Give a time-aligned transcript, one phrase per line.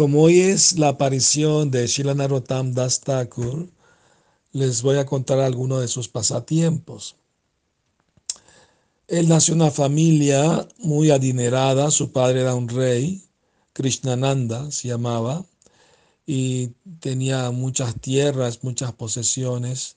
[0.00, 3.68] como hoy es la aparición de Shila Narottam Das Thakur,
[4.50, 7.16] les voy a contar algunos de sus pasatiempos.
[9.08, 13.22] Él nació en una familia muy adinerada, su padre era un rey,
[13.74, 15.44] Krishnananda se llamaba,
[16.26, 16.68] y
[17.00, 19.96] tenía muchas tierras, muchas posesiones.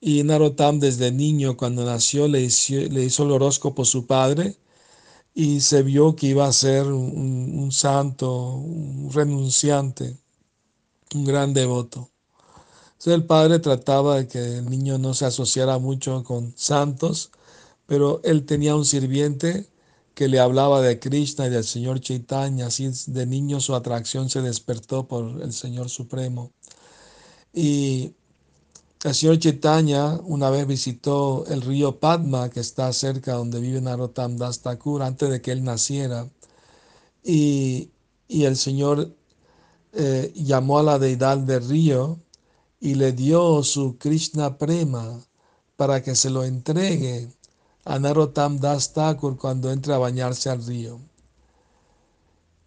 [0.00, 4.56] Y Narottam desde niño, cuando nació, le hizo, le hizo el horóscopo su padre
[5.34, 10.16] y se vio que iba a ser un, santo, un renunciante,
[11.14, 12.10] un gran devoto.
[12.92, 17.30] Entonces el padre trataba de que el niño no se asociara mucho con santos,
[17.86, 19.68] pero él tenía un sirviente
[20.14, 24.42] que le hablaba de Krishna y del Señor Chaitanya, así de niño su atracción se
[24.42, 26.52] despertó por el Señor Supremo.
[27.54, 28.14] Y
[29.02, 34.36] el señor Chaitanya una vez visitó el río Padma, que está cerca donde vive Narottam
[34.36, 36.28] Das Thakur, antes de que él naciera.
[37.22, 37.90] Y,
[38.28, 39.14] el Señor
[39.92, 42.20] eh, llamó a la deidad del río
[42.80, 45.20] y le dio su Krishna Prema
[45.76, 47.28] para que se lo entregue
[47.84, 51.00] a Narottam Das Thakur cuando entre a bañarse al río.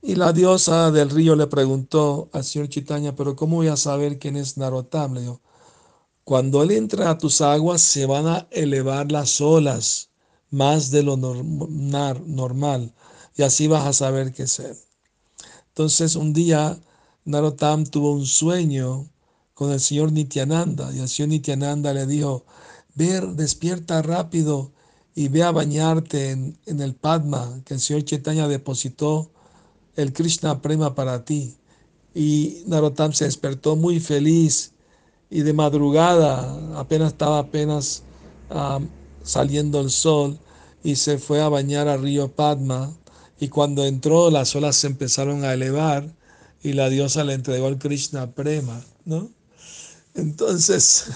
[0.00, 4.18] Y la diosa del río le preguntó al señor Chaitanya, pero ¿cómo voy a saber
[4.18, 5.14] quién es Narottam?
[5.14, 5.40] Le dijo,
[6.24, 10.10] cuando Él entra a tus aguas, se van a elevar las olas
[10.50, 12.92] más de lo normal
[13.36, 14.76] y así vas a saber qué es Él.
[15.68, 16.78] Entonces un día
[17.24, 19.08] Narottam tuvo un sueño
[19.54, 22.44] con el señor Nityananda y el señor Nityananda le dijo,
[22.94, 24.72] ver, despierta rápido
[25.14, 29.30] y ve a bañarte en, el Padma que el señor Chaitanya depositó
[29.96, 31.56] el Krishna Prema para ti.
[32.14, 34.72] Y Narottam se despertó muy feliz
[35.32, 38.02] y de madrugada, apenas estaba apenas
[39.24, 40.38] saliendo el sol,
[40.84, 42.92] y se fue a bañar al río Padma,
[43.40, 46.06] y cuando entró las olas se empezaron a elevar,
[46.62, 49.30] y la diosa le entregó el Krishna Prema, ¿no?
[50.14, 51.06] Entonces,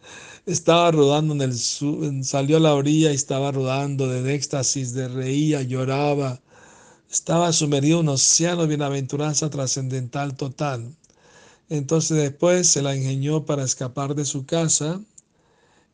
[0.46, 5.60] estaba rodando en el salió a la orilla y estaba rodando de éxtasis, de reía,
[5.60, 6.40] lloraba,
[7.10, 10.96] estaba sumergido en un océano de bienaventuranza trascendental total.
[11.68, 15.00] Entonces después se la ingenió para escapar de su casa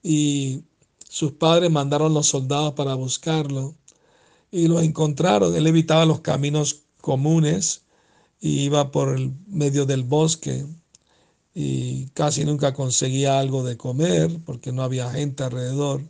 [0.03, 0.65] y
[1.09, 3.75] sus padres mandaron los soldados para buscarlo
[4.50, 5.55] y lo encontraron.
[5.55, 7.82] Él evitaba los caminos comunes
[8.41, 10.66] y iba por el medio del bosque
[11.55, 16.03] y casi nunca conseguía algo de comer porque no había gente alrededor.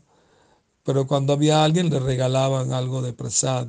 [0.85, 3.69] Pero cuando había alguien le regalaban algo de prasad.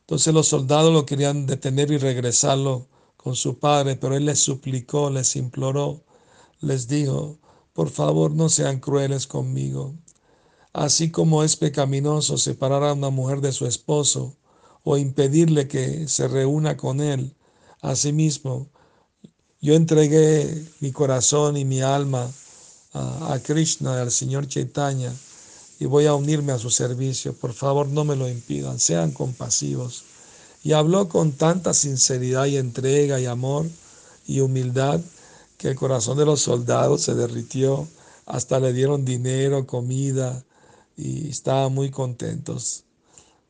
[0.00, 2.88] Entonces los soldados lo querían detener y regresarlo
[3.26, 6.04] con su padre, pero él les suplicó, les imploró,
[6.60, 7.40] les dijo,
[7.72, 9.96] por favor no sean crueles conmigo.
[10.72, 14.36] Así como es pecaminoso separar a una mujer de su esposo
[14.84, 17.34] o impedirle que se reúna con él,
[17.80, 18.68] asimismo,
[19.60, 22.30] yo entregué mi corazón y mi alma
[22.92, 25.12] a, a Krishna, al Señor Chaitanya,
[25.80, 27.32] y voy a unirme a su servicio.
[27.32, 30.04] Por favor, no me lo impidan, sean compasivos
[30.66, 33.66] y habló con tanta sinceridad y entrega y amor
[34.26, 35.00] y humildad
[35.58, 37.86] que el corazón de los soldados se derritió,
[38.26, 40.44] hasta le dieron dinero, comida
[40.96, 42.82] y estaban muy contentos.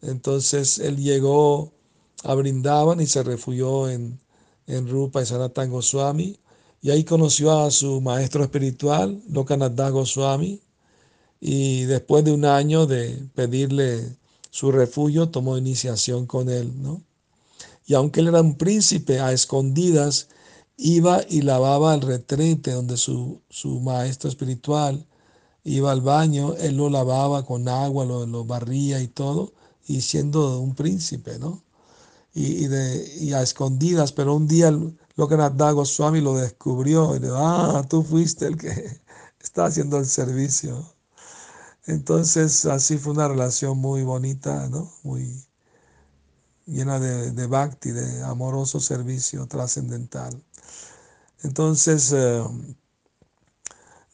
[0.02, 1.72] Entonces él llegó
[2.22, 4.20] a Brindavan y se refugió en,
[4.66, 6.38] en Rupa y Sanatan Goswami
[6.82, 10.60] y ahí conoció a su maestro espiritual, Lokananda Goswami,
[11.40, 14.18] y después de un año de pedirle
[14.50, 17.05] su refugio, tomó iniciación con él, ¿no?
[17.86, 20.28] Y aunque él era un príncipe, a escondidas
[20.76, 25.06] iba y lavaba el retrete donde su, su maestro espiritual
[25.64, 29.52] iba al baño, él lo lavaba con agua, lo, lo barría y todo,
[29.86, 31.62] y siendo un príncipe, ¿no?
[32.34, 37.38] Y, de, a escondidas, pero un día lo que Goswami lo descubrió y le dijo,
[37.38, 39.00] ah, tú fuiste el que
[39.40, 40.84] está haciendo el servicio.
[41.86, 44.92] Entonces así fue una relación muy bonita, ¿no?
[45.04, 45.46] Muy,
[46.66, 50.42] llena de, de bhakti, de amoroso servicio trascendental.
[51.42, 52.42] Entonces, eh,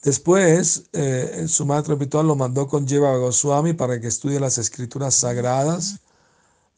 [0.03, 5.15] después, eh, su maestro espiritual lo mandó con Jeva Goswami para que estudie las escrituras
[5.15, 5.99] sagradas.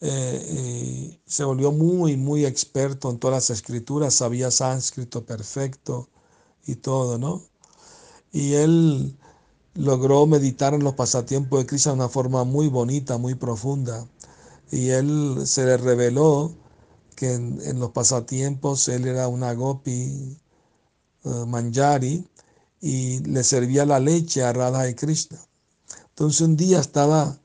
[0.01, 6.09] Eh, y se volvió muy, muy experto en todas las escrituras, sabía sánscrito perfecto
[6.65, 7.41] y todo, ¿no?
[8.31, 9.17] Y él
[9.75, 14.05] logró meditar en los pasatiempos de Krishna de una forma muy bonita, muy profunda
[14.71, 16.55] y él se le reveló
[17.15, 20.37] que en, los pasatiempos él era una gopi
[21.23, 22.27] uh, manjari
[22.81, 25.39] y le servía la leche a Radha y Krishna.
[26.09, 27.37] Entonces un día estaba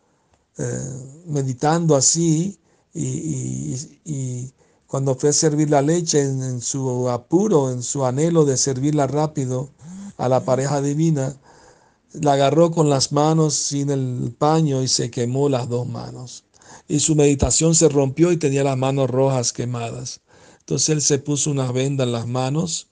[0.58, 2.58] eh, meditando así
[2.92, 4.52] y,
[4.86, 9.70] cuando fue a servir la leche en, su apuro, en su anhelo de servirla rápido
[10.16, 11.36] a la pareja divina,
[12.12, 16.44] la agarró con las manos sin el paño y se quemó las dos manos.
[16.90, 20.22] Y su meditación se rompió y tenía las manos rojas quemadas.
[20.58, 22.88] Entonces él se puso una venda en las manos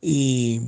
[0.00, 0.62] y,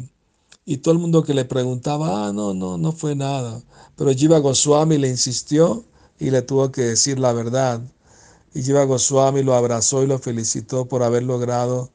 [0.66, 3.62] y todo el mundo que le preguntaba, ah, no, no, no fue nada.
[3.96, 5.86] Pero Jiva Goswami le insistió
[6.18, 7.80] y le tuvo que decir la verdad.
[8.52, 11.90] Y Jiva Goswami lo abrazó y lo felicitó por haber logrado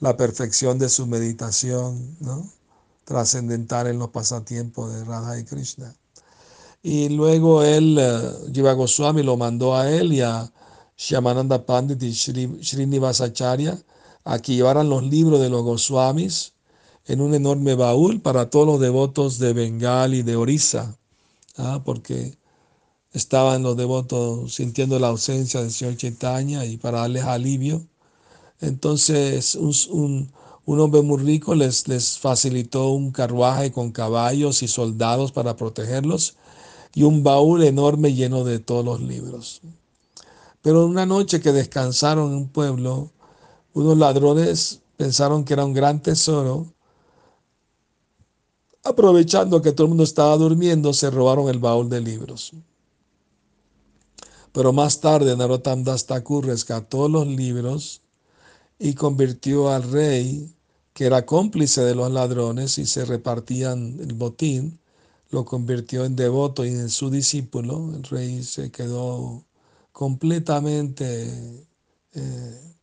[0.00, 2.50] la perfección de su meditación ¿no?
[3.04, 5.94] trascendental en los pasatiempos de Radha y Krishna.
[6.82, 10.52] Y luego él, uh, Jiva Goswami, lo mandó a él y a
[10.96, 13.78] Shyamananda Pandit y Srinivasacharya
[14.24, 16.54] a que llevaran los libros de los Goswamis
[17.06, 20.96] en un enorme baúl para todos los devotos de Bengal y de Orissa,
[21.56, 21.82] ¿ah?
[21.84, 22.38] porque
[23.12, 27.86] estaban los devotos sintiendo la ausencia del Señor Chaitanya y para darles alivio.
[28.60, 30.32] Entonces un,
[30.66, 36.36] hombre muy rico les, les facilitó un carruaje con caballos y soldados para protegerlos
[36.94, 39.62] y un baúl enorme lleno de todos los libros.
[40.60, 43.10] Pero una noche que descansaron en un pueblo,
[43.74, 46.66] unos ladrones pensaron que era un gran tesoro.
[48.84, 52.52] Aprovechando que todo el mundo estaba durmiendo, se robaron el baúl de libros.
[54.52, 58.02] Pero más tarde Narottam Das Thakur rescató los libros
[58.78, 60.52] y convirtió al rey,
[60.92, 64.78] que era cómplice de los ladrones y se repartían el botín,
[65.32, 67.92] lo convirtió en devoto y en su discípulo.
[67.96, 69.44] El rey se quedó
[69.90, 71.66] completamente
[72.12, 72.74] eh,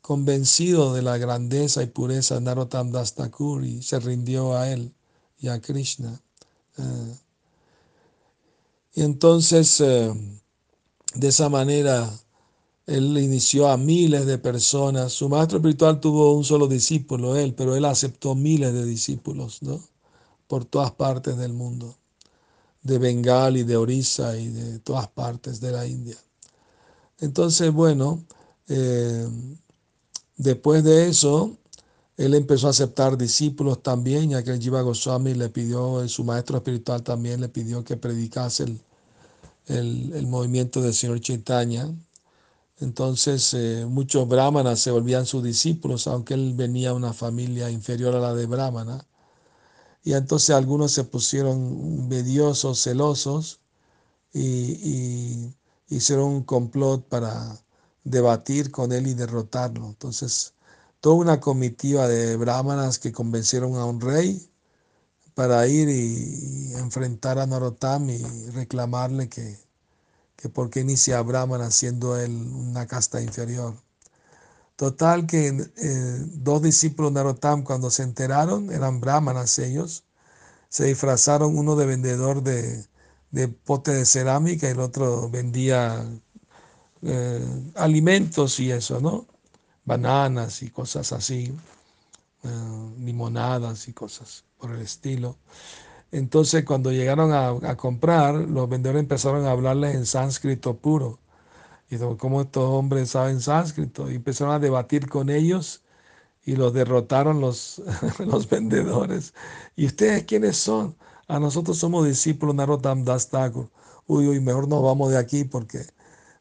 [0.00, 4.94] convencido de la grandeza y pureza de Narottam Das Thakur y se rindió a él
[5.38, 6.22] y a Krishna.
[6.78, 7.16] Eh,
[8.94, 10.12] y entonces eh,
[11.14, 12.10] de esa manera,
[12.86, 15.12] él inició a miles de personas.
[15.12, 19.91] Su maestro espiritual tuvo un solo discípulo, él, pero él aceptó miles de discípulos, ¿no?
[20.52, 21.96] Por todas partes del mundo,
[22.82, 26.18] de Bengal y de Orissa y de todas partes de la India.
[27.20, 28.22] Entonces, bueno,
[28.68, 29.26] eh,
[30.36, 31.56] después de eso,
[32.18, 36.58] él empezó a aceptar discípulos también, ya que el Jiva Goswami le pidió, su maestro
[36.58, 38.80] espiritual también le pidió que predicase el
[39.66, 41.88] el, movimiento del señor Chaitanya.
[42.80, 48.14] Entonces eh, muchos brahmanas se volvían sus discípulos, aunque él venía de una familia inferior
[48.14, 49.06] a la de brahmana.
[50.04, 53.60] Y entonces algunos se pusieron mediosos, celosos,
[54.34, 55.54] y,
[55.88, 57.58] hicieron un complot para
[58.04, 59.86] debatir con él y derrotarlo.
[59.86, 60.54] Entonces,
[61.00, 64.50] toda una comitiva de brahmanas que convencieron a un rey
[65.34, 69.58] para ir y, enfrentar a Narottam y reclamarle que,
[70.36, 73.74] que por qué inicia a Brahman siendo él una casta inferior.
[74.76, 80.04] Total que eh, dos discípulos de Narottam cuando se enteraron, eran brahmanas ellos,
[80.68, 82.86] se disfrazaron uno de vendedor de,
[83.32, 86.06] de pote de cerámica y el otro vendía
[87.02, 89.26] eh, alimentos y eso, ¿no?
[89.84, 91.52] Bananas y cosas así,
[92.44, 92.48] eh,
[92.98, 95.36] limonadas y cosas por el estilo.
[96.12, 101.18] Entonces cuando llegaron a, comprar, los vendedores empezaron a hablarles en sánscrito puro.
[101.92, 104.10] Y ¿cómo estos hombres saben sánscrito?
[104.10, 105.82] Y empezaron a debatir con ellos
[106.44, 107.82] y los derrotaron los,
[108.18, 109.34] los vendedores.
[109.76, 110.96] ¿Y ustedes quiénes son?
[111.28, 113.30] A nosotros somos discípulos Narottam Das
[114.06, 115.86] Uy, uy, mejor nos vamos de aquí porque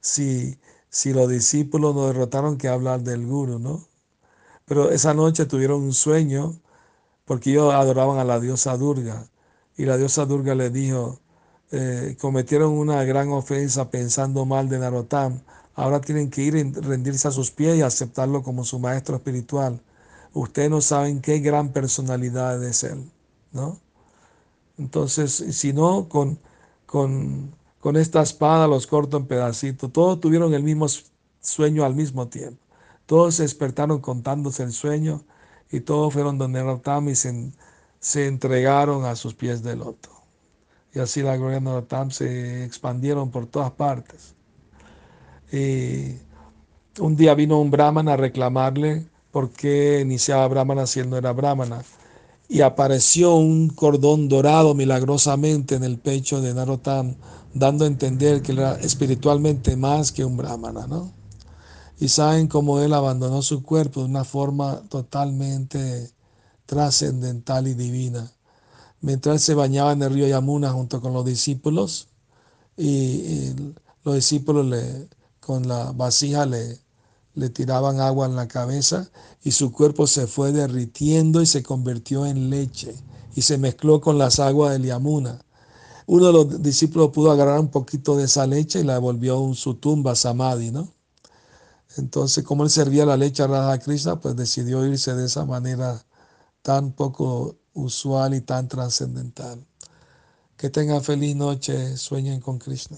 [0.02, 3.88] si, si los discípulos nos derrotaron, que hablar del guru, ¿no?
[4.66, 6.62] Pero esa noche tuvieron un sueño
[7.26, 9.30] porque ellos adoraban a la diosa Durga.
[9.78, 11.21] Y la diosa Durga le dijo,
[11.72, 15.42] eh, cometieron una gran ofensa pensando mal de Narottam,
[15.76, 19.80] ahora tienen que ir y rendirse a sus pies y aceptarlo como su maestro espiritual.
[20.34, 23.10] Ustedes no saben qué gran personalidad es él,
[23.52, 23.80] ¿no?
[24.78, 26.40] Entonces, si no, con,
[26.86, 29.92] con, con esta espada los corto en pedacitos.
[29.92, 30.88] Todos tuvieron el mismo
[31.42, 32.62] sueño al mismo tiempo.
[33.06, 35.24] Todos se despertaron contándose el sueño
[35.72, 37.52] y todos fueron donde Narottam y se,
[38.00, 40.10] se, entregaron a sus pies de loto.
[40.94, 44.36] Y así la gloria de Narottam se expandieron por todas partes.
[45.52, 46.16] Y
[47.00, 51.32] un día vino un brahman a reclamarle por qué iniciaba brahmana si él no era
[51.32, 51.84] brahmana.
[52.50, 57.16] Y apareció un cordón dorado milagrosamente en el pecho de Narottam,
[57.54, 61.22] dando a entender que él era espiritualmente más que un brahmana, ¿no?
[62.02, 66.10] y saben cómo Él abandonó su cuerpo de una forma totalmente
[66.66, 68.32] trascendental y divina.
[69.02, 72.08] Mientras se bañaba en el río Yamuna junto con los discípulos
[72.78, 73.54] y,
[74.04, 76.80] los discípulos le, con la vasija le,
[77.36, 79.10] le tiraban agua en la cabeza
[79.44, 82.96] y su cuerpo se fue derritiendo y se convirtió en leche
[83.36, 85.44] y se mezcló con las aguas del Yamuna.
[86.08, 89.56] Uno de los discípulos pudo agarrar un poquito de esa leche y la devolvió en
[89.56, 90.92] su tumba, Samadhi, ¿no?
[91.98, 96.04] Entonces, como él servía la leche a Radha Krishna, pues decidió irse de esa manera
[96.62, 99.66] tan poco usual y tan trascendental.
[100.58, 102.98] Que tengan feliz noche, sueñen con Krishna.